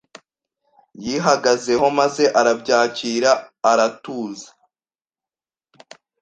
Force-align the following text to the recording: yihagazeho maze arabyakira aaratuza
yihagazeho 1.03 1.85
maze 1.99 2.23
arabyakira 2.39 3.31
aaratuza 3.69 4.49